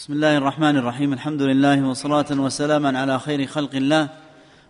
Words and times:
بسم 0.00 0.12
الله 0.12 0.36
الرحمن 0.36 0.76
الرحيم 0.76 1.12
الحمد 1.12 1.42
لله 1.42 1.88
وصلاة 1.88 2.26
وسلاما 2.30 2.98
على 2.98 3.18
خير 3.18 3.46
خلق 3.46 3.74
الله 3.74 4.08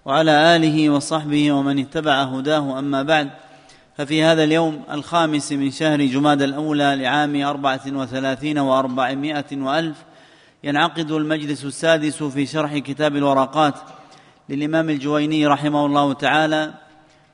وعلى 0.05 0.57
آله 0.57 0.91
وصحبه 0.91 1.53
ومن 1.53 1.79
اتبع 1.79 2.23
هداه 2.23 2.79
أما 2.79 3.03
بعد 3.03 3.31
ففي 3.97 4.23
هذا 4.23 4.45
اليوم 4.45 4.83
الخامس 4.91 5.53
من 5.53 5.71
شهر 5.71 6.05
جماد 6.05 6.43
الأولى 6.43 6.97
لعام 6.97 7.43
أربعة 7.43 7.81
وثلاثين 7.87 8.59
وأربعمائة 8.59 9.45
وألف 9.53 9.97
ينعقد 10.65 11.11
المجلس 11.11 11.65
السادس 11.65 12.23
في 12.23 12.47
شرح 12.47 12.79
كتاب 12.79 13.17
الورقات 13.17 13.75
للإمام 14.49 14.91
الجويني 14.91 15.47
رحمه 15.47 15.87
الله 15.87 16.13
تعالى 16.13 16.75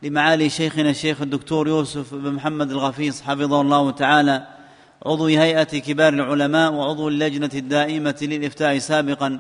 لمعالي 0.03 0.51
شيخنا 0.51 0.91
الشيخ 0.91 1.23
الدكتور 1.23 1.69
يوسف 1.69 2.15
بن 2.15 2.33
محمد 2.33 2.71
الغفيص 2.71 3.23
حفظه 3.23 3.61
الله 3.61 3.91
تعالى 3.91 4.56
عضو 5.07 5.27
هيئة 5.27 5.79
كبار 5.79 6.13
العلماء 6.13 6.73
وعضو 6.73 7.09
اللجنة 7.09 7.51
الدائمة 7.55 8.17
للإفتاء 8.23 8.79
سابقا 8.79 9.39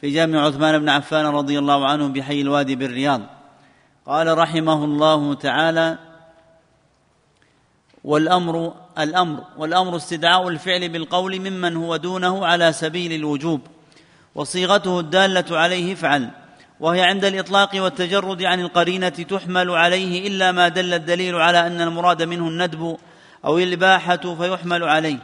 في 0.00 0.10
جامع 0.10 0.46
عثمان 0.46 0.78
بن 0.78 0.88
عفان 0.88 1.26
رضي 1.26 1.58
الله 1.58 1.86
عنه 1.86 2.08
بحي 2.08 2.40
الوادي 2.40 2.76
بالرياض. 2.76 3.20
قال 4.06 4.38
رحمه 4.38 4.84
الله 4.84 5.34
تعالى 5.34 5.98
والأمر 8.04 8.74
الأمر 8.98 9.44
والأمر 9.56 9.96
استدعاء 9.96 10.48
الفعل 10.48 10.88
بالقول 10.88 11.40
ممن 11.40 11.76
هو 11.76 11.96
دونه 11.96 12.46
على 12.46 12.72
سبيل 12.72 13.12
الوجوب 13.12 13.60
وصيغته 14.34 15.00
الدالة 15.00 15.58
عليه 15.58 15.92
افعل 15.92 16.30
وهي 16.80 17.02
عند 17.02 17.24
الإطلاق 17.24 17.70
والتجرد 17.74 18.42
عن 18.42 18.60
القرينة 18.60 19.08
تحمل 19.08 19.70
عليه 19.70 20.28
إلا 20.28 20.52
ما 20.52 20.68
دل 20.68 20.94
الدليل 20.94 21.34
على 21.34 21.66
أن 21.66 21.80
المراد 21.80 22.22
منه 22.22 22.48
الندب 22.48 22.96
أو 23.44 23.58
الإباحة 23.58 24.34
فيحمل 24.34 24.84
عليه. 24.84 25.18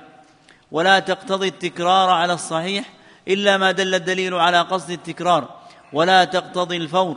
ولا 0.73 0.99
تقتضي 0.99 1.49
التكرار 1.49 2.11
على 2.11 2.33
الصحيح 2.33 2.85
إلا 3.29 3.57
ما 3.57 3.73
دل 3.73 3.95
الدليل 3.95 4.35
على 4.35 4.61
قصد 4.61 4.91
التكرار. 4.91 5.49
ولا 5.93 6.25
تقتضي 6.25 6.77
الفور. 6.77 7.17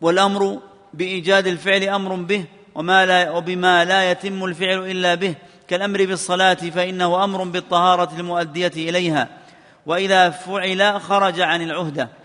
والأمر 0.00 0.58
بإيجاد 0.94 1.46
الفعل 1.46 1.82
أمر 1.82 2.14
به 2.14 2.44
وما 2.74 3.06
لا 3.06 3.30
وبما 3.30 3.84
لا 3.84 4.10
يتم 4.10 4.44
الفعل 4.44 4.78
إلا 4.78 5.14
به. 5.14 5.34
كالأمر 5.68 6.04
بالصلاة 6.04 6.54
فإنه 6.54 7.24
أمر 7.24 7.44
بالطهارة 7.44 8.10
المؤدية 8.18 8.72
إليها. 8.76 9.28
وإذا 9.86 10.30
فعل 10.30 11.00
خرج 11.00 11.40
عن 11.40 11.62
العهدة. 11.62 12.19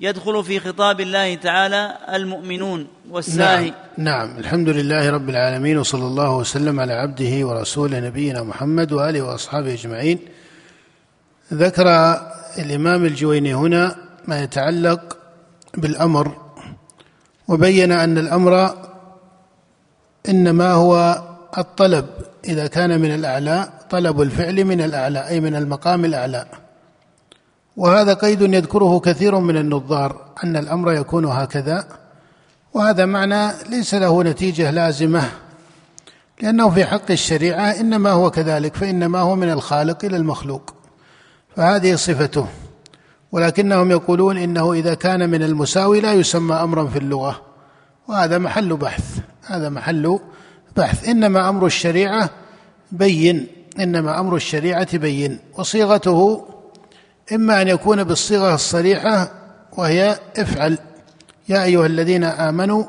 يدخل 0.00 0.44
في 0.44 0.60
خطاب 0.60 1.00
الله 1.00 1.34
تعالى 1.34 1.96
المؤمنون 2.14 2.86
والساهي. 3.10 3.72
نعم, 3.98 4.28
نعم. 4.28 4.38
الحمد 4.38 4.68
لله 4.68 5.10
رب 5.10 5.28
العالمين 5.28 5.78
وصلى 5.78 6.04
الله 6.04 6.36
وسلم 6.36 6.80
على 6.80 6.92
عبده 6.92 7.46
ورسوله 7.46 8.00
نبينا 8.00 8.42
محمد 8.42 8.92
وآله 8.92 9.22
وأصحابه 9.22 9.72
أجمعين. 9.74 10.18
ذكر 11.52 11.86
الإمام 12.58 13.04
الجويني 13.04 13.54
هنا 13.54 13.96
ما 14.28 14.42
يتعلق 14.42 15.16
بالأمر 15.74 16.36
وبين 17.48 17.92
أن 17.92 18.18
الأمر 18.18 18.74
إنما 20.28 20.72
هو 20.72 21.22
الطلب. 21.58 22.06
إذا 22.44 22.66
كان 22.66 23.00
من 23.00 23.14
الأعلى 23.14 23.68
طلب 23.90 24.20
الفعل 24.20 24.64
من 24.64 24.80
الأعلى 24.80 25.28
أي 25.28 25.40
من 25.40 25.56
المقام 25.56 26.04
الأعلى. 26.04 26.46
وهذا 27.76 28.14
قيد 28.14 28.40
يذكره 28.40 29.00
كثير 29.00 29.38
من 29.38 29.56
النظار 29.56 30.32
أن 30.44 30.56
الأمر 30.56 30.92
يكون 30.92 31.24
هكذا 31.24 31.84
وهذا 32.74 33.04
معنى 33.06 33.52
ليس 33.70 33.94
له 33.94 34.22
نتيجة 34.22 34.70
لازمة 34.70 35.30
لأنه 36.42 36.70
في 36.70 36.84
حق 36.84 37.10
الشريعة 37.10 37.80
إنما 37.80 38.10
هو 38.10 38.30
كذلك 38.30 38.76
فإنما 38.76 39.20
هو 39.20 39.36
من 39.36 39.50
الخالق 39.50 40.04
إلى 40.04 40.16
المخلوق 40.16 40.74
فهذه 41.56 41.94
صفته 41.94 42.46
ولكنهم 43.32 43.90
يقولون 43.90 44.38
إنه 44.38 44.72
إذا 44.72 44.94
كان 44.94 45.30
من 45.30 45.42
المساوي 45.42 46.00
لا 46.00 46.12
يسمى 46.12 46.54
أمرا 46.54 46.86
في 46.86 46.98
اللغة 46.98 47.40
وهذا 48.08 48.38
محل 48.38 48.76
بحث 48.76 49.18
هذا 49.46 49.68
محل 49.68 50.18
بحث 50.76 51.08
إنما 51.08 51.48
أمر 51.48 51.66
الشريعة 51.66 52.30
بين 52.92 53.46
إنما 53.80 54.20
أمر 54.20 54.36
الشريعة 54.36 54.96
بين 54.98 55.38
وصيغته 55.58 56.46
إما 57.32 57.62
أن 57.62 57.68
يكون 57.68 58.04
بالصيغة 58.04 58.54
الصريحة 58.54 59.32
وهي 59.76 60.18
افعل. 60.36 60.78
يا 61.48 61.64
أيها 61.64 61.86
الذين 61.86 62.24
آمنوا 62.24 62.84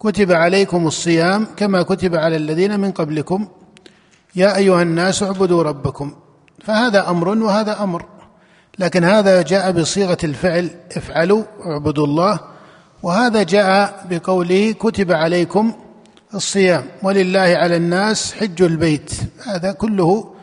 كتب 0.00 0.32
عليكم 0.32 0.86
الصيام 0.86 1.46
كما 1.56 1.82
كتب 1.82 2.14
على 2.16 2.36
الذين 2.36 2.80
من 2.80 2.90
قبلكم. 2.90 3.48
يا 4.36 4.56
أيها 4.56 4.82
الناس 4.82 5.22
اعبدوا 5.22 5.62
ربكم. 5.62 6.14
فهذا 6.64 7.10
أمر 7.10 7.28
وهذا 7.28 7.82
أمر. 7.82 8.04
لكن 8.78 9.04
هذا 9.04 9.42
جاء 9.42 9.72
بصيغة 9.72 10.18
الفعل 10.24 10.70
افعلوا 10.96 11.42
اعبدوا 11.66 12.06
الله. 12.06 12.40
وهذا 13.02 13.42
جاء 13.42 14.06
بقوله 14.10 14.72
كتب 14.72 15.12
عليكم 15.12 15.72
الصيام. 16.34 16.84
ولله 17.02 17.40
على 17.40 17.76
الناس 17.76 18.34
حج 18.34 18.62
البيت. 18.62 19.12
هذا 19.46 19.72
كله 19.72 20.33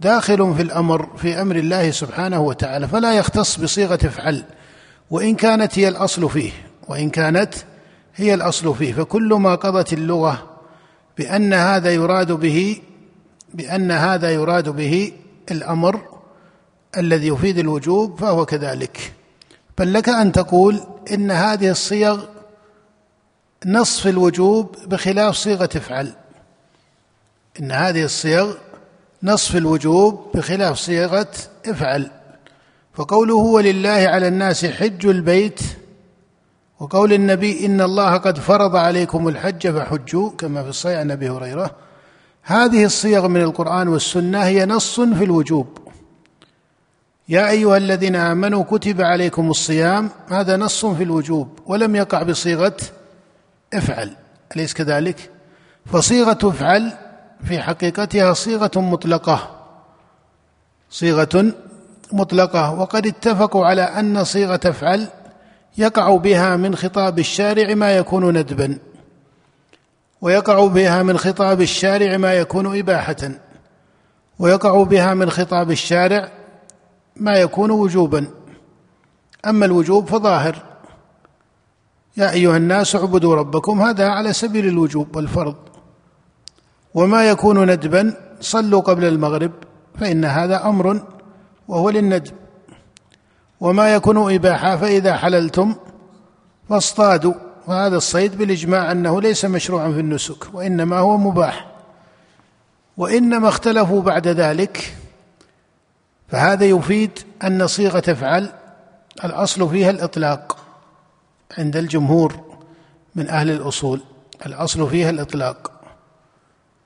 داخل 0.00 0.54
في 0.54 0.62
الأمر 0.62 1.16
في 1.16 1.42
أمر 1.42 1.56
الله 1.56 1.90
سبحانه 1.90 2.40
وتعالى 2.40 2.88
فلا 2.88 3.14
يختص 3.14 3.56
بصيغة 3.56 3.98
افعل 4.04 4.44
وإن 5.10 5.34
كانت 5.34 5.78
هي 5.78 5.88
الأصل 5.88 6.30
فيه 6.30 6.52
وإن 6.88 7.10
كانت 7.10 7.54
هي 8.16 8.34
الأصل 8.34 8.74
فيه. 8.74 8.92
فكل 8.92 9.28
ما 9.34 9.54
قضت 9.54 9.92
اللغة 9.92 10.60
بأن 11.18 11.54
هذا 11.54 11.90
يراد 11.90 12.32
به 12.32 12.82
بأن 13.54 13.90
هذا 13.90 14.30
يراد 14.30 14.68
به 14.68 15.12
الأمر 15.50 16.00
الذي 16.96 17.28
يفيد 17.28 17.58
الوجوب 17.58 18.20
فهو 18.20 18.46
كذلك. 18.46 19.12
بل 19.78 19.92
لك 19.92 20.08
أن 20.08 20.32
تقول 20.32 20.80
إن 21.12 21.30
هذه 21.30 21.70
الصيغ 21.70 22.24
نصف 23.66 24.06
الوجوب 24.06 24.76
بخلاف 24.86 25.34
صيغة 25.34 25.70
افعل. 25.76 26.12
إن 27.60 27.72
هذه 27.72 28.04
الصيغ 28.04 28.54
نصف 29.22 29.56
الوجوب 29.56 30.26
بخلاف 30.34 30.78
صيغة 30.78 31.30
افعل. 31.66 32.10
فقوله 32.94 33.34
ولله 33.34 33.90
على 33.90 34.28
الناس 34.28 34.66
حج 34.66 35.06
البيت 35.06 35.60
وقول 36.80 37.12
النبي 37.12 37.66
إن 37.66 37.80
الله 37.80 38.16
قد 38.16 38.38
فرض 38.38 38.76
عليكم 38.76 39.28
الحج 39.28 39.68
فحجوا 39.68 40.30
كما 40.30 40.62
في 40.62 40.68
الصحيح 40.68 40.98
عن 40.98 41.10
أبي 41.10 41.30
هريرة. 41.30 41.70
هذه 42.42 42.84
الصيغ 42.84 43.28
من 43.28 43.42
القرآن 43.42 43.88
والسنة 43.88 44.42
هي 44.44 44.66
نص 44.66 45.00
في 45.00 45.24
الوجوب. 45.24 45.78
يا 47.28 47.50
أيها 47.50 47.76
الذين 47.76 48.16
آمنوا 48.16 48.64
كتب 48.64 49.00
عليكم 49.00 49.50
الصيام 49.50 50.10
هذا 50.28 50.56
نص 50.56 50.86
في 50.86 51.02
الوجوب 51.02 51.58
ولم 51.66 51.96
يقع 51.96 52.22
بصيغة 52.22 52.76
افعل 53.74 54.16
أليس 54.56 54.74
كذلك؟ 54.74 55.30
فصيغة 55.86 56.38
افعل 56.44 56.92
في 57.44 57.60
حقيقتها 57.60 58.32
صيغة 58.32 58.70
مطلقة. 58.76 59.50
صيغة 60.90 61.52
مطلقة. 62.12 62.74
وقد 62.74 63.06
اتفقوا 63.06 63.66
على 63.66 63.82
أن 63.82 64.24
صيغة 64.24 64.60
افعل 64.64 65.08
يقع 65.78 66.16
بها 66.16 66.56
من 66.56 66.76
خطاب 66.76 67.18
الشارع 67.18 67.74
ما 67.74 67.96
يكون 67.96 68.38
ندبا. 68.38 68.78
ويقع 70.20 70.66
بها 70.66 71.02
من 71.02 71.18
خطاب 71.18 71.60
الشارع 71.60 72.16
ما 72.16 72.34
يكون 72.34 72.78
اباحه. 72.78 73.30
ويقع 74.38 74.82
بها 74.82 75.14
من 75.14 75.30
خطاب 75.30 75.70
الشارع 75.70 76.28
ما 77.16 77.32
يكون 77.32 77.70
وجوبا. 77.70 78.26
أما 79.46 79.66
الوجوب 79.66 80.06
فظاهر. 80.08 80.62
يا 82.16 82.32
أيها 82.32 82.56
الناس 82.56 82.96
اعبدوا 82.96 83.34
ربكم 83.34 83.82
هذا 83.82 84.08
على 84.08 84.32
سبيل 84.32 84.66
الوجوب 84.66 85.16
والفرض. 85.16 85.69
وما 86.94 87.28
يكون 87.28 87.70
ندبا 87.70 88.14
صلوا 88.40 88.80
قبل 88.80 89.04
المغرب 89.04 89.52
فإن 90.00 90.24
هذا 90.24 90.66
أمر 90.66 91.02
وهو 91.68 91.90
للندب 91.90 92.34
وما 93.60 93.94
يكون 93.94 94.34
إباحة 94.34 94.76
فإذا 94.76 95.16
حللتم 95.16 95.74
فاصطادوا. 96.68 97.34
وهذا 97.66 97.96
الصيد 97.96 98.38
بالإجماع 98.38 98.92
أنه 98.92 99.20
ليس 99.20 99.44
مشروعا 99.44 99.92
في 99.92 100.00
النسك 100.00 100.54
وإنما 100.54 100.98
هو 100.98 101.16
مباح. 101.16 101.66
وإنما 102.96 103.48
اختلفوا 103.48 104.02
بعد 104.02 104.28
ذلك 104.28 104.94
فهذا 106.28 106.64
يفيد 106.64 107.10
أن 107.44 107.66
صيغة 107.66 108.02
افعل 108.08 108.52
الأصل 109.24 109.70
فيها 109.70 109.90
الإطلاق 109.90 110.56
عند 111.58 111.76
الجمهور 111.76 112.40
من 113.14 113.28
أهل 113.28 113.50
الأصول. 113.50 114.00
الأصل 114.46 114.90
فيها 114.90 115.10
الإطلاق. 115.10 115.79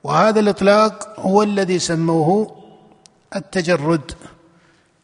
وهذا 0.05 0.39
الإطلاق 0.39 1.19
هو 1.19 1.43
الذي 1.43 1.79
سموه 1.79 2.55
التجرد 3.35 4.11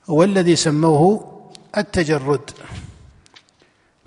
هو 0.10 0.24
الذي 0.24 0.56
سموه 0.56 1.32
التجرد. 1.78 2.50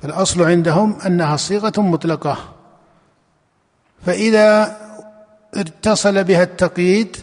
فالأصل 0.03 0.43
عندهم 0.43 0.99
أنها 1.07 1.37
صيغة 1.37 1.73
مطلقة. 1.81 2.55
فإذا 4.07 4.77
اتصل 5.55 6.25
بها 6.25 6.43
التقييد 6.43 7.17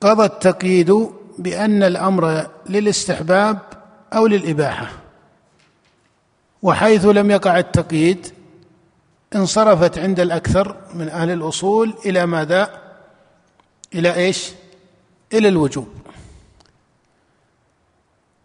قضى 0.00 0.24
التقييد 0.24 1.08
بأن 1.38 1.82
الأمر 1.82 2.50
للاستحباب 2.68 3.58
أو 4.12 4.26
للإباحة 4.26 4.88
وحيث 6.62 7.04
لم 7.04 7.30
يقع 7.30 7.58
التقييد 7.58 8.26
انصرفت 9.34 9.98
عند 9.98 10.20
الأكثر 10.20 10.76
من 10.94 11.08
أهل 11.08 11.30
الأصول 11.30 11.94
إلى 12.06 12.26
ماذا؟ 12.26 12.80
إلى 13.94 14.14
إيش؟ 14.14 14.52
إلى 15.32 15.48
الوجوب. 15.48 15.88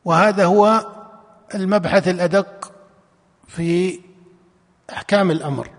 وهذا 0.06 0.46
هو 0.46 0.88
المبحث 1.56 2.08
الأدق 2.08 2.72
في 3.48 4.00
أحكام 4.90 5.32
الأمر. 5.32 5.70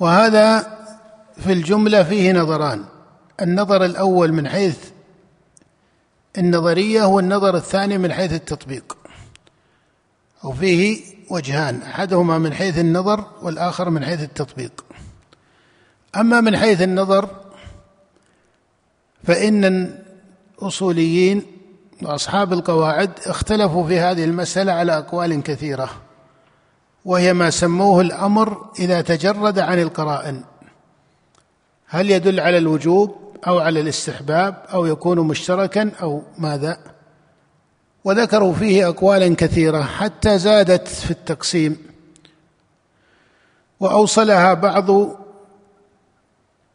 وهذا 0.00 0.76
في 1.36 1.52
الجملة 1.52 2.02
فيه 2.02 2.32
نظران. 2.32 2.84
النظر 3.42 3.84
الأول 3.84 4.32
من 4.32 4.48
حيث 4.48 4.90
النظرية 6.38 7.04
هو 7.04 7.18
النظر 7.18 7.56
الثاني 7.56 7.98
من 7.98 8.12
حيث 8.12 8.32
التطبيق. 8.32 8.96
وفيه 10.44 11.15
وجهان 11.30 11.82
أحدهما 11.82 12.38
من 12.38 12.54
حيث 12.54 12.78
النظر 12.78 13.24
والآخر 13.42 13.90
من 13.90 14.04
حيث 14.04 14.22
التطبيق. 14.22 14.84
أما 16.16 16.40
من 16.40 16.56
حيث 16.56 16.82
النظر 16.82 17.28
فإن 19.24 19.64
الأصوليين 20.58 21.42
وأصحاب 22.02 22.52
القواعد 22.52 23.10
اختلفوا 23.26 23.86
في 23.86 24.00
هذه 24.00 24.24
المسألة 24.24 24.72
على 24.72 24.98
أقوال 24.98 25.42
كثيرة 25.42 25.90
وهي 27.04 27.32
ما 27.32 27.50
سموه 27.50 28.00
الأمر 28.00 28.70
إذا 28.78 29.00
تجرد 29.00 29.58
عن 29.58 29.82
القرائن. 29.82 30.44
هل 31.86 32.10
يدل 32.10 32.40
على 32.40 32.58
الوجوب 32.58 33.16
أو 33.46 33.58
على 33.58 33.80
الاستحباب 33.80 34.62
أو 34.72 34.86
يكون 34.86 35.18
مشتركا 35.18 35.90
أو 36.02 36.22
ماذا؟ 36.38 36.95
وذكروا 38.06 38.52
فيه 38.52 38.88
أقوالا 38.88 39.34
كثيرة 39.34 39.82
حتى 39.82 40.38
زادت 40.38 40.88
في 40.88 41.10
التقسيم. 41.10 41.76
وأوصلها 43.80 44.54
بعض 44.54 44.90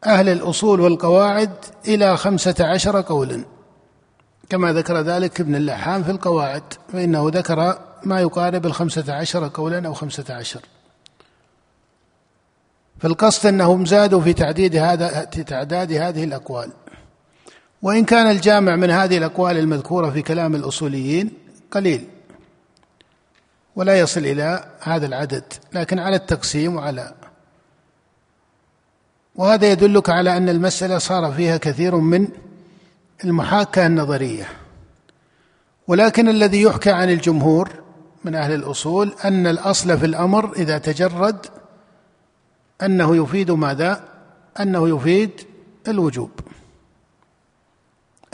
أهل 0.05 0.29
الأصول 0.29 0.81
والقواعد 0.81 1.51
إلى 1.87 2.17
خمسة 2.17 2.55
عشر 2.59 3.01
قولا. 3.01 3.45
كما 4.49 4.73
ذكر 4.73 5.01
ذلك 5.01 5.41
ابن 5.41 5.55
اللحام 5.55 6.03
في 6.03 6.11
القواعد 6.11 6.63
فإنه 6.93 7.29
ذكر 7.33 7.79
ما 8.03 8.21
يقارب 8.21 8.65
الخمسة 8.65 9.13
عشر 9.13 9.51
قولا 9.53 9.87
أو 9.87 9.93
خمسة 9.93 10.33
عشر. 10.33 10.61
فالقصد 12.99 13.45
أنهم 13.45 13.85
زادوا 13.85 14.21
في 14.21 14.33
تعديد 14.33 14.75
هذا 14.75 15.25
في 15.25 15.43
تعداد 15.43 15.91
هذه 15.91 16.23
الأقوال. 16.23 16.71
وإن 17.81 18.05
كان 18.05 18.31
الجامع 18.31 18.75
من 18.75 18.89
هذه 18.89 19.17
الأقوال 19.17 19.57
المذكورة 19.57 20.09
في 20.09 20.21
كلام 20.21 20.55
الأصوليين 20.55 21.31
قليل. 21.71 22.07
ولا 23.75 23.99
يصل 23.99 24.19
إلى 24.19 24.65
هذا 24.81 25.05
العدد 25.05 25.43
لكن 25.73 25.99
على 25.99 26.15
التقسيم 26.15 26.75
وعلى. 26.75 27.13
وهذا 29.35 29.71
يدلك 29.71 30.09
على 30.09 30.37
أن 30.37 30.49
المسألة 30.49 30.97
صار 30.97 31.31
فيها 31.31 31.57
كثير 31.57 31.95
من 31.95 32.27
المحاكاة 33.23 33.87
النظرية. 33.87 34.47
ولكن 35.87 36.29
الذي 36.29 36.61
يحكى 36.61 36.91
عن 36.91 37.09
الجمهور 37.09 37.69
من 38.25 38.35
أهل 38.35 38.53
الأصول 38.53 39.13
أن 39.25 39.47
الأصل 39.47 39.97
في 39.97 40.05
الأمر 40.05 40.53
إذا 40.53 40.77
تجرد 40.77 41.45
أنه 42.81 43.15
يفيد 43.15 43.51
ماذا؟ 43.51 44.03
أنه 44.59 44.89
يفيد 44.89 45.31
الوجوب. 45.87 46.31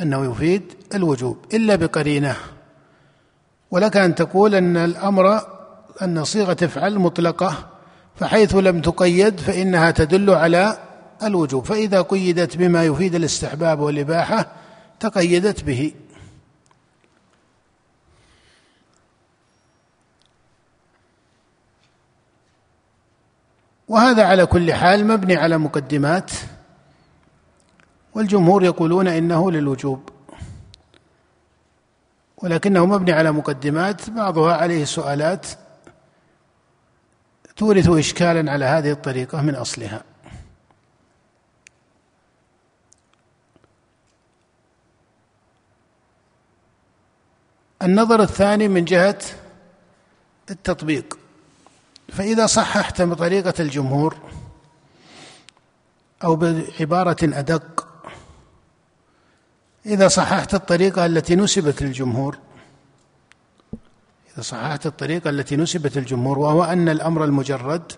أنه 0.01 0.31
يفيد 0.31 0.73
الوجوب 0.95 1.38
إلا 1.53 1.75
بقرينة. 1.75 2.35
ولك 3.71 3.97
أن 3.97 4.15
تقول 4.15 4.55
أن 4.55 4.77
الأمر 4.77 5.41
أن 6.01 6.23
صيغة 6.23 6.57
افعل 6.63 6.99
مطلقة 6.99 7.69
فحيث 8.15 8.55
لم 8.55 8.81
تقيد 8.81 9.39
فإنها 9.39 9.91
تدل 9.91 10.29
على 10.29 10.77
الوجوب. 11.23 11.65
فإذا 11.65 12.01
قيدت 12.01 12.57
بما 12.57 12.83
يفيد 12.83 13.15
الاستحباب 13.15 13.79
والإباحة 13.79 14.51
تقيدت 14.99 15.63
به. 15.63 15.94
وهذا 23.88 24.23
على 24.23 24.45
كل 24.45 24.73
حال 24.73 25.07
مبني 25.07 25.35
على 25.35 25.57
مقدمات 25.57 26.31
والجمهور 28.17 28.63
يقولون 28.63 29.07
إنه 29.07 29.51
للوجوب. 29.51 30.09
ولكنه 32.37 32.85
مبني 32.85 33.11
على 33.11 33.31
مقدمات 33.31 34.09
بعضها 34.09 34.53
عليه 34.53 34.85
سؤالات 34.85 35.47
تورث 37.55 37.89
اشكالا 37.89 38.51
على 38.51 38.65
هذه 38.65 38.91
الطريقة 38.91 39.41
من 39.41 39.55
أصلها. 39.55 40.03
النظر 47.81 48.21
الثاني 48.21 48.67
من 48.67 48.85
جهة 48.85 49.19
التطبيق. 50.51 51.19
فإذا 52.09 52.45
صححت 52.45 53.01
بطريقة 53.01 53.53
الجمهور 53.59 54.17
أو 56.23 56.35
بعبارة 56.35 57.17
أدق 57.23 57.76
إذا 59.87 60.07
صححت 60.07 60.53
الطريقة 60.53 61.05
التي 61.05 61.35
نسبت 61.35 61.81
للجمهور 61.81 62.37
إذا 64.33 64.41
صححت 64.41 64.85
الطريقة 64.85 65.29
التي 65.29 65.55
نسبت 65.55 65.97
للجمهور 65.97 66.39
وهو 66.39 66.63
أن 66.63 66.89
الأمر 66.89 67.23
المجرد 67.23 67.91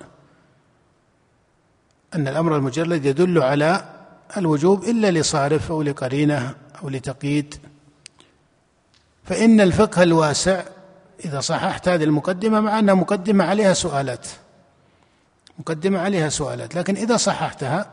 أن 2.15 2.27
الأمر 2.27 2.55
المجرد 2.55 3.05
يدل 3.05 3.43
على 3.43 3.85
الوجوب 4.37 4.83
إلا 4.83 5.11
لصارف 5.11 5.71
أو 5.71 5.81
لقرينة 5.81 6.55
أو 6.83 6.89
لتقييد. 6.89 7.55
فإن 9.23 9.61
الفقه 9.61 10.03
الواسع 10.03 10.63
إذا 11.25 11.39
صححت 11.39 11.87
هذه 11.87 12.03
المقدمة 12.03 12.59
مع 12.59 12.79
أنها 12.79 12.93
مقدمة 12.93 13.45
عليها 13.45 13.73
سؤالات. 13.73 14.27
مقدمة 15.59 15.99
عليها 15.99 16.29
سؤالات 16.29 16.75
لكن 16.75 16.95
إذا 16.95 17.17
صححتها 17.17 17.91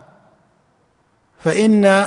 فإن 1.45 2.07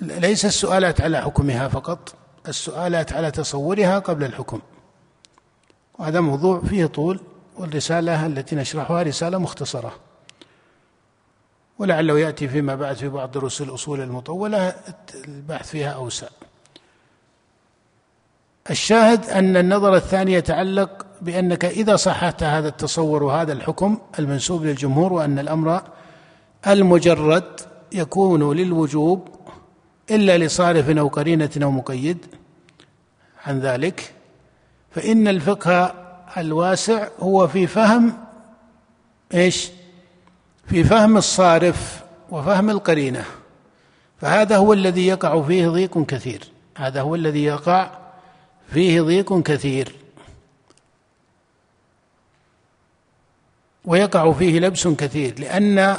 ليس 0.00 0.44
السؤالات 0.44 1.00
على 1.00 1.22
حكمها 1.22 1.68
فقط 1.68 2.14
السؤالات 2.48 3.12
على 3.12 3.30
تصورها 3.30 3.98
قبل 3.98 4.24
الحكم. 4.24 4.60
وهذا 5.98 6.20
موضوع 6.20 6.60
فيه 6.60 6.86
طول 6.86 7.20
والرسالة 7.56 8.26
التي 8.26 8.56
نشرحها 8.56 9.02
رسالة 9.02 9.38
مختصرة. 9.38 9.92
ولعله 11.78 12.18
يأتي 12.18 12.48
فيما 12.48 12.74
بعد 12.74 12.96
في 12.96 13.08
بعض 13.08 13.30
دروس 13.30 13.60
الأصول 13.60 14.00
المطولة 14.00 14.74
البحث 15.28 15.68
فيها 15.70 15.90
أوسع. 15.90 16.28
الشاهد 18.70 19.24
أن 19.30 19.56
النظر 19.56 19.96
الثاني 19.96 20.32
يتعلق 20.32 21.06
بأنك 21.22 21.64
إذا 21.64 21.96
صححت 21.96 22.42
هذا 22.42 22.68
التصور 22.68 23.22
وهذا 23.22 23.52
الحكم 23.52 23.98
المنسوب 24.18 24.64
للجمهور 24.64 25.12
وأن 25.12 25.38
الأمر 25.38 25.82
المجرد 26.66 27.60
يكون 27.92 28.56
للوجوب 28.56 29.28
إلا 30.10 30.38
لصارف 30.38 30.90
أو 30.90 31.08
قرينة 31.08 31.50
أو 31.62 31.70
مقيد 31.70 32.26
عن 33.46 33.60
ذلك 33.60 34.14
فإن 34.90 35.28
الفقه 35.28 35.94
الواسع 36.36 37.08
هو 37.20 37.48
في 37.48 37.66
فهم 37.66 38.12
إيش؟ 39.34 39.70
في 40.66 40.84
فهم 40.84 41.16
الصارف 41.16 42.04
وفهم 42.30 42.70
القرينة 42.70 43.24
فهذا 44.20 44.56
هو 44.56 44.72
الذي 44.72 45.06
يقع 45.06 45.42
فيه 45.42 45.68
ضيق 45.68 46.06
كثير 46.06 46.44
هذا 46.76 47.00
هو 47.00 47.14
الذي 47.14 47.44
يقع 47.44 47.90
فيه 48.72 49.00
ضيق 49.02 49.42
كثير 49.42 49.94
ويقع 53.84 54.32
فيه 54.32 54.60
لبس 54.60 54.88
كثير 54.88 55.40
لأن 55.40 55.96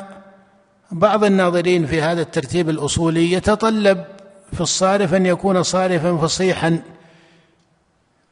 بعض 0.92 1.24
الناظرين 1.24 1.86
في 1.86 2.02
هذا 2.02 2.22
الترتيب 2.22 2.70
الأصولي 2.70 3.32
يتطلب 3.32 4.06
في 4.54 4.62
الصارف 4.62 5.14
أن 5.14 5.26
يكون 5.26 5.64
صارفا 5.64 6.18
فصيحا 6.18 6.82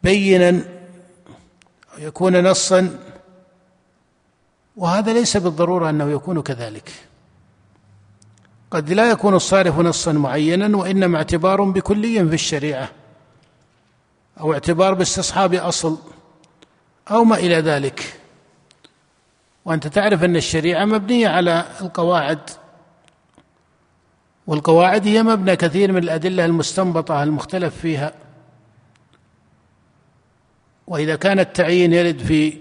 بينا 0.04 0.62
ويكون 1.98 2.44
نصا. 2.48 3.00
وهذا 4.76 5.14
ليس 5.14 5.38
بالضرورة 5.38 5.90
أنه 5.90 6.12
يكون 6.12 6.42
كذلك. 6.42 6.92
قد 8.72 8.94
لا 8.94 9.12
يكون 9.12 9.34
الصارف 9.36 9.80
نصا 9.80 10.12
معينا 10.12 10.78
وإنما 10.78 11.18
اعتبار 11.18 11.64
بكلي 11.64 12.28
في 12.28 12.34
الشريعة 12.34 12.90
أو 14.40 14.54
اعتبار 14.54 14.94
باستصحاب 14.94 15.54
أصل 15.54 15.98
أو 17.12 17.24
ما 17.24 17.36
إلى 17.36 17.56
ذلك. 17.56 18.20
وأنت 19.68 19.88
تعرف 19.88 20.24
أن 20.24 20.36
الشريعة 20.36 20.86
مبنية 20.86 21.28
على 21.28 21.66
القواعد 21.82 22.40
والقواعد 24.48 25.08
هي 25.08 25.24
مبنى 25.24 25.56
كثير 25.56 25.92
من 25.92 26.04
الأدلة 26.04 26.46
المستنبطة 26.46 27.24
المختلف 27.24 27.76
فيها. 27.76 28.14
وإذا 30.88 31.16
كان 31.16 31.40
التعيين 31.40 31.94
يرد 31.94 32.20
في 32.20 32.58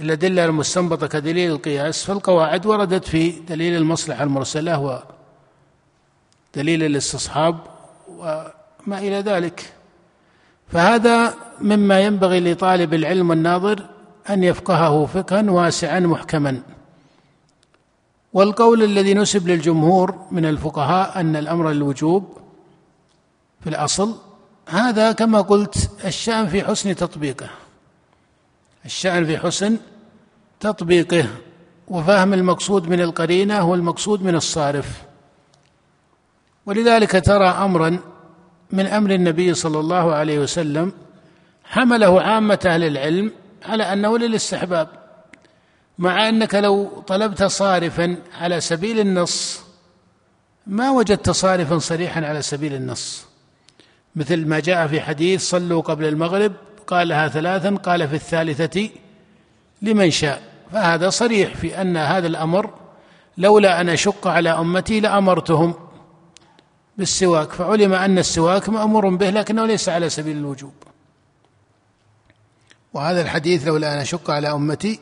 الأدلة 0.00 0.44
المستنبطة 0.44 1.06
كدليل 1.06 1.50
القياس 1.50 2.04
فالقواعد 2.04 2.66
وردت 2.66 3.08
في 3.08 3.30
دليل 3.30 3.76
المصلحة 3.76 4.24
المرسلة 4.24 5.02
ودليل 6.56 6.82
الاستصحاب 6.82 7.58
وما 8.08 8.98
إلى 8.98 9.20
ذلك. 9.20 9.72
فهذا 10.68 11.34
مما 11.60 12.00
ينبغي 12.00 12.40
لطالب 12.40 12.94
العلم 12.94 13.32
الناظر 13.32 13.93
أن 14.30 14.44
يفقهه 14.44 15.06
فقها 15.06 15.50
واسعا 15.50 16.00
محكما. 16.00 16.62
والقول 18.32 18.82
الذي 18.82 19.14
نسب 19.14 19.48
للجمهور 19.48 20.26
من 20.30 20.46
الفقهاء 20.46 21.20
أن 21.20 21.36
الأمر 21.36 21.70
الوجوب 21.70 22.38
في 23.60 23.70
الأصل 23.70 24.14
هذا 24.68 25.12
كما 25.12 25.40
قلت 25.40 25.90
الشأن 26.04 26.46
في 26.46 26.64
حسن 26.64 26.96
تطبيقه. 26.96 27.50
الشأن 28.84 29.24
في 29.24 29.38
حسن 29.38 29.78
تطبيقه 30.60 31.26
وفهم 31.88 32.34
المقصود 32.34 32.88
من 32.88 33.00
القرينة 33.00 33.70
والمقصود 33.70 34.22
من 34.22 34.34
الصارف. 34.34 35.02
ولذلك 36.66 37.24
ترى 37.24 37.46
أمرا 37.46 37.98
من 38.70 38.86
أمر 38.86 39.10
النبي 39.10 39.54
صلى 39.54 39.80
الله 39.80 40.14
عليه 40.14 40.38
وسلم 40.38 40.92
حمله 41.64 42.22
عامة 42.22 42.58
أهل 42.66 42.84
العلم 42.84 43.30
على 43.64 43.92
أنه 43.92 44.18
للاستحباب 44.18 44.88
مع 45.98 46.28
أنك 46.28 46.54
لو 46.54 47.02
طلبت 47.06 47.42
صارفا 47.42 48.16
على 48.40 48.60
سبيل 48.60 49.00
النص 49.00 49.60
ما 50.66 50.90
وجدت 50.90 51.30
صارفا 51.30 51.78
صريحا 51.78 52.26
على 52.26 52.42
سبيل 52.42 52.74
النص. 52.74 53.26
مثل 54.16 54.46
ما 54.46 54.60
جاء 54.60 54.86
في 54.86 55.00
حديث 55.00 55.50
صلوا 55.50 55.82
قبل 55.82 56.04
المغرب 56.04 56.52
قالها 56.86 57.28
ثلاثا 57.28 57.74
قال 57.74 58.08
في 58.08 58.14
الثالثة 58.14 58.90
لمن 59.82 60.10
شاء 60.10 60.42
فهذا 60.72 61.10
صريح 61.10 61.54
في 61.54 61.80
أن 61.80 61.96
هذا 61.96 62.26
الأمر 62.26 62.70
لولا 63.38 63.80
أن 63.80 63.88
أشق 63.88 64.26
على 64.28 64.50
أمتي 64.50 65.00
لأمرتهم 65.00 65.74
بالسواك 66.98 67.52
فعلم 67.52 67.92
أن 67.92 68.18
السواك 68.18 68.68
مأمور 68.68 69.08
به 69.08 69.30
لكنه 69.30 69.66
ليس 69.66 69.88
على 69.88 70.08
سبيل 70.08 70.36
الوجوب. 70.36 70.72
وهذا 72.94 73.20
الحديث 73.20 73.66
لولا 73.66 73.94
أن 73.94 73.98
أشق 73.98 74.30
على 74.30 74.52
أمتي 74.52 75.00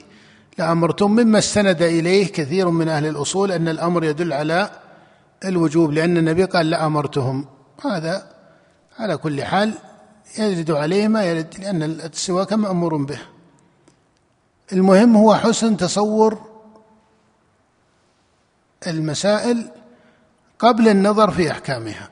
لأمرتم 0.59 1.11
مما 1.11 1.39
استند 1.39 1.83
إليه 1.83 2.33
كثير 2.33 2.71
من 2.71 2.89
أهل 2.89 3.07
الأصول 3.07 3.53
أن 3.53 3.69
الأمر 3.69 4.05
يدل 4.05 4.33
على 4.33 4.71
الوجوب 5.45 5.93
لأن 5.93 6.17
النبي 6.17 6.45
قال 6.45 6.71
لأمرتهم. 6.71 7.47
هذا 7.85 8.33
على 8.99 9.17
كل 9.17 9.45
حال 9.45 9.75
يرد 10.39 10.71
عليه 10.71 11.09
ما 11.09 11.25
يرد 11.25 11.55
لأن 11.59 11.83
السواك 11.83 12.53
مأمور 12.53 12.97
به. 12.97 13.19
المهم 14.73 15.17
هو 15.17 15.35
حسن 15.35 15.77
تصور 15.77 16.41
المسائل 18.87 19.71
قبل 20.59 20.89
النظر 20.89 21.31
في 21.31 21.51
أحكامها. 21.51 22.09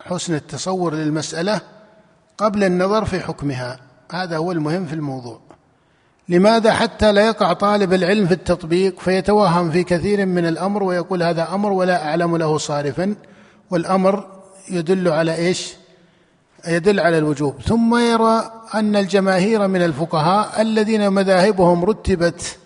حسن 0.00 0.34
التصور 0.34 0.94
للمسألة 0.94 1.60
قبل 2.38 2.64
النظر 2.64 3.04
في 3.04 3.20
حكمها. 3.20 3.93
هذا 4.12 4.36
هو 4.36 4.52
المهم 4.52 4.86
في 4.86 4.92
الموضوع. 4.92 5.40
لماذا 6.28 6.72
حتى 6.72 7.12
لا 7.12 7.26
يقع 7.26 7.52
طالب 7.52 7.92
العلم 7.92 8.26
في 8.26 8.34
التطبيق 8.34 9.00
فيتوهم 9.00 9.70
في 9.70 9.84
كثير 9.84 10.26
من 10.26 10.46
الأمر 10.46 10.82
ويقول 10.82 11.22
هذا 11.22 11.54
أمر 11.54 11.72
ولا 11.72 12.08
أعلم 12.08 12.36
له 12.36 12.58
صارفا؟ 12.58 13.14
والأمر 13.70 14.26
يدل 14.70 15.08
على 15.08 15.36
إيش؟ 15.36 15.74
يدل 16.68 17.00
على 17.00 17.18
الوجوب. 17.18 17.60
ثم 17.60 17.96
يرى 17.96 18.50
أن 18.74 18.96
الجماهير 18.96 19.68
من 19.68 19.82
الفقهاء 19.82 20.62
الذين 20.62 21.12
مذاهبهم 21.12 21.84
رتبت 21.84 22.58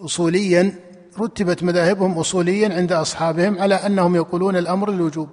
اصوليا 0.00 0.74
رتبت 1.20 1.62
مذاهبهم 1.62 2.18
اصوليا 2.18 2.74
عند 2.74 2.92
أصحابهم 2.92 3.58
على 3.58 3.74
أنهم 3.74 4.16
يقولون 4.16 4.56
الأمر 4.56 4.90
الوجوب 4.90 5.28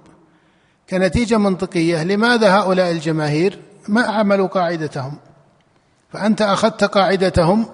كنتيجة 0.90 1.38
منطقية. 1.38 2.04
لماذا 2.04 2.56
هؤلاء 2.56 2.90
الجماهير 2.90 3.58
ما 3.88 4.02
عملوا 4.02 4.46
قاعدتهم؟ 4.46 5.18
فأنت 6.12 6.42
أخذت 6.42 6.84
قاعدتهم 6.84 7.66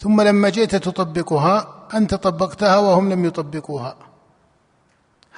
ثم 0.00 0.20
لما 0.20 0.48
جئت 0.48 0.76
تطبقها 0.76 1.88
أنت 1.94 2.14
طبقتها 2.14 2.78
وهم 2.78 3.12
لم 3.12 3.24
يطبقوها. 3.24 3.96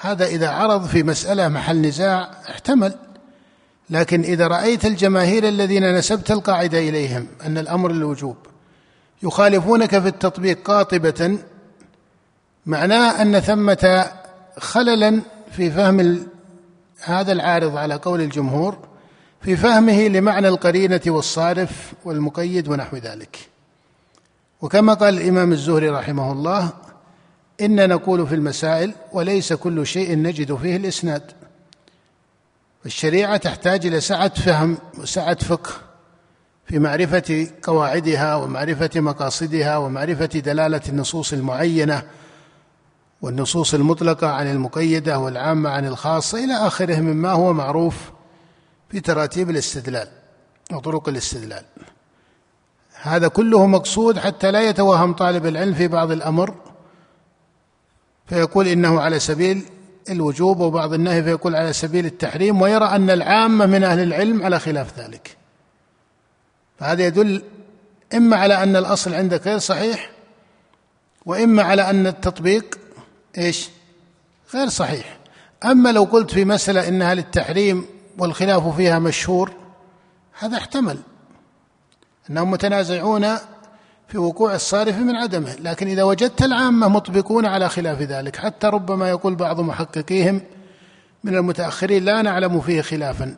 هذا 0.01 0.25
إذا 0.27 0.51
عرض 0.51 0.87
في 0.87 1.03
مسألة 1.03 1.49
محل 1.49 1.81
نزاع 1.81 2.31
احتمل. 2.51 2.95
لكن 3.91 4.23
إذا 4.23 4.47
رأيت 4.47 4.85
الجماهير 4.85 5.49
الذين 5.49 5.95
نسبت 5.95 6.31
القاعدة 6.31 6.79
إليهم 6.79 7.27
أن 7.47 7.59
الأمر 7.59 7.91
الوجوب 7.91 8.37
يخالفونك 9.23 9.99
في 9.99 10.09
التطبيق 10.09 10.63
قاطبة 10.65 11.39
معناه 12.67 13.23
أن 13.23 13.41
ثمة 13.41 14.11
خللا 14.59 15.21
في 15.53 15.71
فهم 15.71 16.27
هذا 17.01 17.33
العارض 17.33 17.77
على 17.77 17.95
قول 17.95 18.21
الجمهور 18.21 18.79
في 19.43 19.57
فهمه 19.57 20.09
لمعنى 20.09 20.49
القرينة 20.49 21.01
والصارف 21.07 21.93
والمقيد 22.05 22.69
ونحو 22.69 22.97
ذلك. 22.97 23.39
وكما 24.61 24.95
قال 24.95 25.19
الإمام 25.19 25.53
الزهري 25.53 25.89
رحمه 25.89 26.33
الله 26.33 26.71
إن 27.61 27.89
نقول 27.89 28.27
في 28.27 28.35
المسائل 28.35 28.93
وليس 29.13 29.53
كل 29.53 29.87
شيء 29.87 30.19
نجد 30.19 30.55
فيه 30.55 30.77
الإسناد. 30.77 31.23
الشريعة 32.87 33.37
تحتاج 33.37 33.87
إلى 33.87 34.01
سعة 34.01 34.35
فهم 34.35 34.79
وسعة 34.99 35.45
فقه 35.45 35.71
في 36.67 36.79
معرفة 36.79 37.47
قواعدها 37.63 38.35
ومعرفة 38.35 38.91
مقاصدها 38.97 39.77
ومعرفة 39.77 40.27
دلالة 40.27 40.81
النصوص 40.89 41.33
المعينة 41.33 42.03
والنصوص 43.23 43.75
المطلقة 43.75 44.31
عن 44.31 44.51
المقيدة 44.51 45.19
والعامة 45.19 45.71
عن 45.71 45.87
الخاصة 45.87 46.45
إلى 46.45 46.55
آخره 46.55 46.97
مما 46.97 47.33
هو 47.33 47.53
معروف 47.53 47.95
في 48.91 49.01
تراتيب 49.01 49.51
الاستدلال 49.51 50.09
وطرق 50.73 51.09
الاستدلال. 51.09 51.65
هذا 53.03 53.29
كله 53.29 53.67
مقصود 53.67 54.19
حتى 54.19 54.51
لا 54.51 54.69
يتوهم 54.69 55.13
طالب 55.13 55.47
العلم 55.47 55.75
في 55.75 55.89
بعض 55.89 56.11
الأمر 56.11 56.55
فيقول 58.27 58.69
إنه 58.69 59.01
على 59.01 59.19
سبيل 59.19 59.63
الوجوب 60.11 60.61
وبعض 60.61 60.93
النهي 60.93 61.23
فيقول 61.23 61.57
على 61.57 61.73
سبيل 61.73 62.07
التحريم 62.07 62.63
ويرى 62.63 62.85
أن 62.85 63.11
العامه 63.11 63.67
من 63.67 63.85
أهل 63.85 64.01
العلم 64.01 64.43
على 64.43 64.61
خلاف 64.61 64.99
ذلك. 64.99 65.37
فهذا 66.79 67.07
يدل 67.07 67.43
إما 68.15 68.37
على 68.37 68.63
أن 68.63 68.77
الأصل 68.77 69.15
عندك 69.15 69.47
غير 69.47 69.59
صحيح 69.59 70.11
وإما 71.27 71.63
على 71.63 71.91
أن 71.91 72.07
التطبيق 72.07 72.79
إيش؟ 73.39 73.69
غير 74.55 74.69
صحيح. 74.69 75.19
أما 75.65 75.93
لو 75.93 76.05
قلت 76.05 76.31
في 76.31 76.45
مسألة 76.45 76.89
إنها 76.89 77.15
للتحريم 77.15 78.00
والخلاف 78.19 78.77
فيها 78.77 78.99
مشهور 78.99 79.53
هذا 80.39 80.57
احتمل. 80.57 80.99
أنهم 82.31 82.51
متنازعون 82.51 83.37
في 84.09 84.19
وقوع 84.19 84.55
الصارف 84.55 84.99
من 84.99 85.17
عدمه 85.17 85.55
لكن 85.61 85.89
إذا 85.89 86.03
وجدت 86.03 86.43
العامة 86.43 86.89
مطبقون 86.89 87.47
على 87.47 87.69
خلاف 87.69 88.03
ذلك 88.03 88.37
حتى 88.37 88.67
ربما 88.67 89.09
يقول 89.11 89.35
بعض 89.35 89.61
محققيهم 89.61 90.41
من 91.25 91.37
المتأخرين 91.37 92.05
لا 92.05 92.23
نعلم 92.23 92.61
فيه 92.61 92.83
خلافا. 92.83 93.37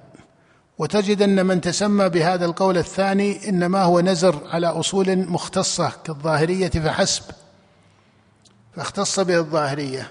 وتجد 0.78 1.22
أن 1.22 1.46
من 1.46 1.60
تسمى 1.60 2.08
بهذا 2.08 2.44
القول 2.44 2.78
الثاني 2.78 3.48
إنما 3.48 3.82
هو 3.82 4.00
نزر 4.00 4.38
على 4.50 4.66
أصول 4.66 5.18
مختصة 5.18 5.92
كالظاهرية 6.04 6.70
فحسب. 6.70 7.22
فاختص 8.76 9.20
به 9.20 9.38
الظاهرية. 9.38 10.08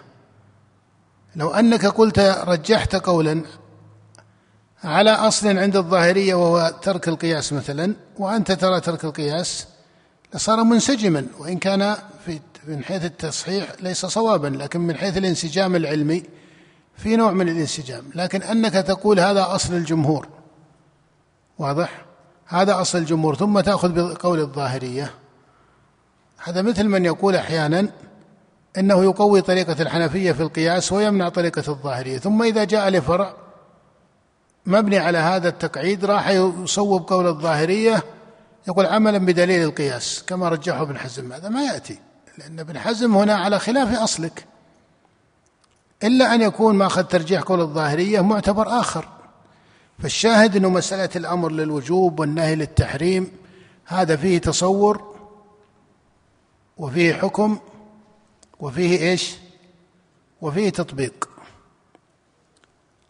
لو 1.35 1.49
أنك 1.49 1.85
قلت 1.85 2.19
رجحت 2.19 2.95
قولا 2.95 3.43
على 4.83 5.11
أصل 5.11 5.57
عند 5.57 5.75
الظاهرية 5.75 6.35
وهو 6.35 6.73
ترك 6.81 7.07
القياس 7.07 7.53
مثلا 7.53 7.95
وأنت 8.17 8.51
ترى 8.51 8.79
ترك 8.79 9.05
القياس 9.05 9.67
لصار 10.33 10.63
منسجما 10.63 11.27
وإن 11.39 11.57
كان 11.57 11.95
في 12.25 12.39
من 12.67 12.83
حيث 12.83 13.05
التصحيح 13.05 13.67
ليس 13.79 14.05
صوابا 14.05 14.47
لكن 14.47 14.81
من 14.81 14.95
حيث 14.95 15.17
الانسجام 15.17 15.75
العلمي 15.75 16.23
في 16.97 17.15
نوع 17.15 17.31
من 17.31 17.49
الانسجام. 17.49 18.03
لكن 18.15 18.41
أنك 18.41 18.73
تقول 18.73 19.19
هذا 19.19 19.55
أصل 19.55 19.73
الجمهور 19.73 20.27
واضح؟ 21.59 22.05
هذا 22.47 22.81
أصل 22.81 22.97
الجمهور 22.97 23.35
ثم 23.35 23.59
تأخذ 23.59 23.89
بقول 23.89 24.39
الظاهرية. 24.39 25.11
هذا 26.43 26.61
مثل 26.61 26.83
من 26.83 27.05
يقول 27.05 27.35
أحيانا 27.35 27.89
إنه 28.77 29.03
يقوي 29.03 29.41
طريقة 29.41 29.81
الحنفية 29.81 30.31
في 30.31 30.43
القياس 30.43 30.91
ويمنع 30.91 31.29
طريقة 31.29 31.63
الظاهرية 31.67 32.17
ثم 32.17 32.43
إذا 32.43 32.63
جاء 32.63 32.89
لفرع 32.89 33.33
مبني 34.65 34.97
على 34.97 35.17
هذا 35.17 35.49
التقعيد 35.49 36.05
راح 36.05 36.29
يصوب 36.29 37.09
قول 37.09 37.27
الظاهرية 37.27 38.03
يقول 38.67 38.85
عملا 38.85 39.17
بدليل 39.17 39.63
القياس 39.63 40.23
كما 40.27 40.49
رجحه 40.49 40.81
ابن 40.81 40.97
حزم. 40.97 41.33
هذا 41.33 41.49
ما 41.49 41.63
يأتي 41.63 41.99
لأن 42.37 42.59
ابن 42.59 42.79
حزم 42.79 43.15
هنا 43.15 43.35
على 43.35 43.59
خلاف 43.59 43.99
أصلك. 43.99 44.45
إلا 46.03 46.35
أن 46.35 46.41
يكون 46.41 46.75
ماخذ 46.75 47.03
ترجيح 47.03 47.41
قول 47.41 47.61
الظاهرية 47.61 48.21
معتبر 48.21 48.79
آخر. 48.79 49.07
فالشاهد 49.99 50.55
أنه 50.55 50.69
مسألة 50.69 51.09
الأمر 51.15 51.51
للوجوب 51.51 52.19
والنهي 52.19 52.55
للتحريم 52.55 53.31
هذا 53.85 54.15
فيه 54.15 54.37
تصور 54.37 55.15
وفيه 56.77 57.13
حكم 57.13 57.59
وفيه 58.59 58.99
إيش؟ 58.99 59.35
وفيه 60.41 60.69
تطبيق. 60.69 61.29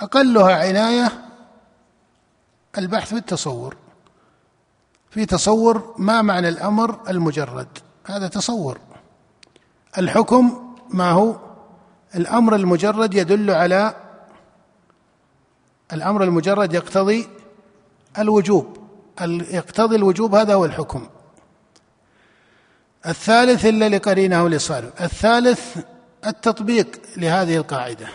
أقلها 0.02 0.56
عناية 0.56 1.31
البحث 2.78 3.14
بالتصور. 3.14 3.76
في 5.10 5.26
تصور 5.26 5.96
ما 5.98 6.22
معنى 6.22 6.50
الأمر 6.50 7.00
المجرد؟ 7.10 7.68
هذا 8.06 8.28
تصور. 8.28 8.80
الحكم 9.98 10.76
ما 10.90 11.12
هو؟ 11.12 11.36
الأمر 12.16 12.56
المجرد 12.56 13.14
يدل 13.14 13.52
على 13.52 13.96
الأمر 15.94 16.24
المجرد 16.24 16.74
يقتضي 16.74 17.28
الوجوب. 18.18 18.78
يقتضي 19.52 19.96
الوجوب 19.96 20.36
هذا 20.36 20.54
هو 20.54 20.66
الحكم. 20.66 21.10
الثالث 23.06 23.66
إلا 23.66 23.90
لقرينه 23.90 24.50
لصالح. 24.50 25.02
الثالث 25.02 25.78
التطبيق 26.26 27.02
لهذه 27.18 27.58
القاعدة. 27.58 28.08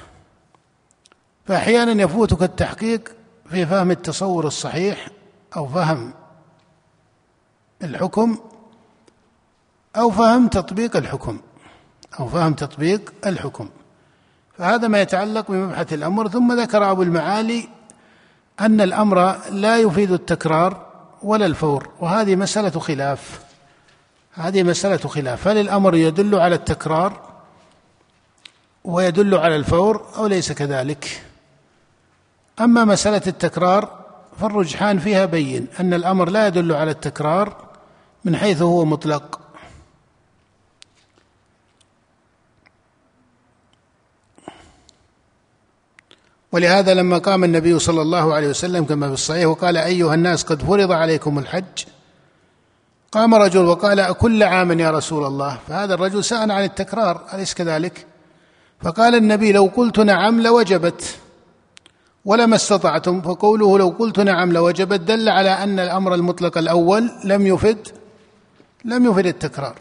فأحيانا 1.47 2.03
يفوتك 2.03 2.43
التحقيق 2.43 3.17
في 3.51 3.67
فهم 3.67 3.91
التصور 3.91 4.47
الصحيح 4.47 5.09
أو 5.57 5.69
فهم 5.69 6.13
الحكم 7.83 8.39
أو 9.97 10.11
فهم 10.11 10.49
تطبيق 10.49 10.97
الحكم 10.97 11.41
أو 12.21 12.29
فهم 12.29 12.55
تطبيق 12.55 13.13
الحكم. 13.27 13.69
فهذا 14.59 14.89
ما 14.89 15.01
يتعلق 15.01 15.51
بمبحث 15.51 15.93
الأمر. 15.93 16.29
ثم 16.29 16.61
ذكر 16.61 16.91
أبو 16.91 17.03
المعالي 17.03 17.69
أن 18.61 18.81
الأمر 18.81 19.37
لا 19.51 19.79
يفيد 19.79 20.13
التكرار 20.13 20.87
ولا 21.23 21.47
الفور 21.47 21.89
وهذه 22.01 22.37
مسألة 22.37 22.81
خلاف. 22.81 23.41
هذه 24.33 24.63
مسألة 24.63 25.09
خلاف. 25.09 25.49
هل 25.49 25.59
الأمر 25.59 25.95
يدل 25.95 26.35
على 26.35 26.55
التكرار 26.55 27.21
ويدل 28.85 29.35
على 29.35 29.57
الفور 29.57 30.07
أو 30.17 30.27
ليس 30.27 30.53
كذلك؟ 30.53 31.26
أما 32.61 32.85
مسألة 32.85 33.23
التكرار 33.27 34.05
فالرجحان 34.41 34.99
فيها 34.99 35.25
بين 35.25 35.67
أن 35.81 35.95
الأمر 35.95 36.31
لا 36.31 36.47
يدل 36.47 36.73
على 36.73 36.91
التكرار 36.91 37.57
من 38.25 38.37
حيث 38.37 38.63
هو 38.63 38.85
مطلق. 38.85 39.41
ولهذا 46.53 46.95
لما 46.95 47.19
قام 47.19 47.45
النبي 47.45 47.79
صلى 47.79 48.03
الله 48.03 48.35
عليه 48.35 48.49
وسلم 48.49 48.85
كما 48.85 49.07
في 49.09 49.15
الصحيح 49.15 49.47
وقال 49.47 49.77
أيها 49.77 50.15
الناس 50.15 50.43
قد 50.43 50.63
فرض 50.63 50.93
عليكم 50.93 51.39
الحج 51.39 51.85
قام 53.13 53.35
رجل 53.35 53.65
وقال 53.65 54.01
أكل 54.01 54.43
عام 54.43 54.81
يا 54.81 54.91
رسول 54.91 55.25
الله 55.25 55.59
فهذا 55.69 55.95
الرجل 55.95 56.25
سأل 56.25 56.51
عن 56.51 56.65
التكرار 56.65 57.27
أليس 57.35 57.55
كذلك؟ 57.55 58.07
فقال 58.83 59.15
النبي 59.15 59.53
لو 59.53 59.71
قلت 59.77 59.99
نعم 59.99 60.41
لوجبت. 60.41 61.19
ولما 62.27 62.57
استطعتم. 62.57 63.23
فقوله 63.23 63.79
لو 63.79 63.89
قلت 63.99 64.21
نعم 64.21 64.53
لوجبت 64.53 65.01
دل 65.01 65.29
على 65.29 65.51
أن 65.51 65.79
الأمر 65.81 66.15
المطلق 66.15 66.59
الأول 66.59 67.11
لم 67.25 67.47
يفد 67.47 67.89
لم 68.85 69.11
يفد 69.11 69.27
التكرار. 69.27 69.79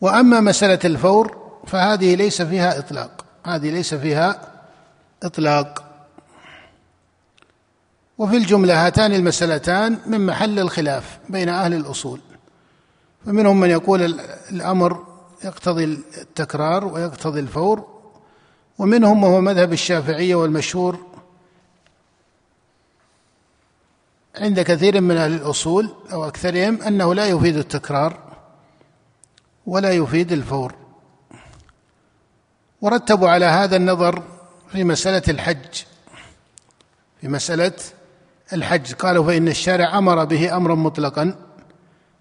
وأما 0.00 0.40
مسألة 0.40 0.78
الفور 0.84 1.36
فهذه 1.66 2.14
ليس 2.14 2.42
فيها 2.42 2.78
إطلاق. 2.78 3.24
هذه 3.46 3.70
ليس 3.70 3.94
فيها 3.94 4.40
إطلاق. 5.22 5.84
وفي 8.18 8.36
الجملة 8.36 8.86
هاتان 8.86 9.12
المسألتان 9.14 9.98
من 10.06 10.26
محل 10.26 10.58
الخلاف 10.58 11.18
بين 11.28 11.48
أهل 11.48 11.74
الأصول. 11.74 12.20
فمنهم 13.26 13.60
من 13.60 13.70
يقول 13.70 14.02
الأمر 14.50 15.06
يقتضي 15.44 15.84
التكرار 15.84 16.84
ويقتضي 16.84 17.40
الفور 17.40 17.91
ومنهم 18.78 19.24
وهو 19.24 19.40
مذهب 19.40 19.72
الشافعية 19.72 20.34
والمشهور 20.34 20.98
عند 24.36 24.60
كثير 24.60 25.00
من 25.00 25.16
أهل 25.16 25.32
الأصول 25.32 25.94
أو 26.12 26.28
أكثرهم 26.28 26.82
أنه 26.82 27.14
لا 27.14 27.26
يفيد 27.26 27.56
التكرار 27.56 28.18
ولا 29.66 29.90
يفيد 29.90 30.32
الفور. 30.32 30.74
ورتبوا 32.80 33.28
على 33.28 33.44
هذا 33.44 33.76
النظر 33.76 34.22
في 34.72 34.84
مسألة 34.84 35.22
الحج. 35.28 35.82
في 37.20 37.28
مسألة 37.28 37.72
الحج. 38.52 38.92
قالوا 38.92 39.26
فإن 39.26 39.48
الشارع 39.48 39.98
أمر 39.98 40.24
به 40.24 40.56
أمرا 40.56 40.74
مطلقا 40.74 41.34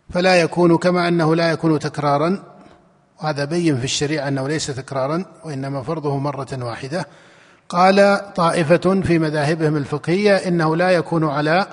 فلا 0.10 0.42
يكون 0.42 0.78
كما 0.78 1.08
أنه 1.08 1.36
لا 1.36 1.52
يكون 1.52 1.80
تكرارا. 1.80 2.51
وهذا 3.22 3.46
بين 3.46 3.78
في 3.78 3.84
الشريعة 3.84 4.28
أنه 4.28 4.48
ليس 4.48 4.68
تكرارا 4.68 5.26
وإنما 5.44 5.84
فرضه 5.84 6.18
مرة 6.18 6.48
واحدة. 6.62 7.06
قال 7.70 8.22
طائفة 8.34 9.02
في 9.02 9.20
مذاهبهم 9.20 9.78
الفقهية 9.78 10.36
إنه 10.36 10.76
لا 10.76 10.90
يكون 10.90 11.30
على 11.30 11.68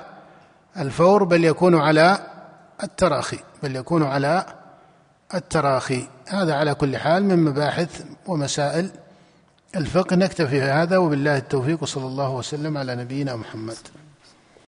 الفور 0.76 1.24
بل 1.24 1.44
يكون 1.44 1.74
على 1.74 2.18
التراخي 2.82 3.38
بل 3.62 3.76
يكون 3.76 4.02
على 4.02 4.46
التراخي. 5.34 6.08
هذا 6.28 6.54
على 6.54 6.74
كل 6.74 6.96
حال 6.96 7.24
من 7.24 7.44
مباحث 7.44 8.02
ومسائل 8.26 8.90
الفقه. 9.76 10.16
نكتفي 10.16 10.48
في 10.48 10.60
هذا 10.60 10.96
وبالله 10.96 11.36
التوفيق 11.36 11.82
وصلى 11.82 12.06
الله 12.06 12.30
وسلم 12.30 12.78
على 12.78 12.96
نبينا 12.96 13.36
محمد. 13.36 13.76